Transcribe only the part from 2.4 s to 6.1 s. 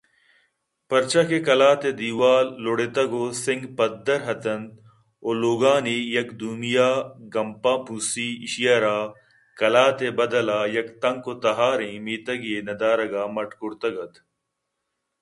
لُڑیتگ ءُسنگ پدّر اِت اَنت ءُلوگانی